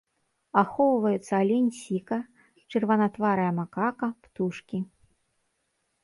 [0.59, 2.17] Ахоўваюцца алень-сіка,
[2.75, 4.79] чырванатварая макака, птушкі.